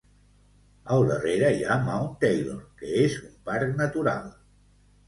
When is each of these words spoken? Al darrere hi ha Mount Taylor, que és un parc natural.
Al 0.95 1.05
darrere 1.09 1.51
hi 1.57 1.61
ha 1.65 1.77
Mount 1.83 2.09
Taylor, 2.27 2.59
que 2.81 2.91
és 3.07 3.21
un 3.29 3.33
parc 3.53 3.81
natural. 3.87 4.35